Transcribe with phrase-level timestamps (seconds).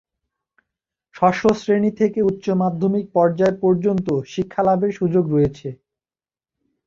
[1.15, 5.67] ষষ্ঠ শ্রেণী থেকে উচ্চ মাধ্যমিক পর্যায় পর্যন্ত শিক্ষালাভের সুযোগ রয়েছে।